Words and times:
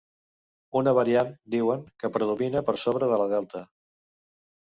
Una 0.79 0.93
variant, 0.99 1.27
diuen, 1.55 1.83
que 2.03 2.11
predomina 2.15 2.63
per 2.69 2.77
sobre 2.85 3.09
de 3.13 3.19
la 3.23 3.27
delta. 3.35 3.65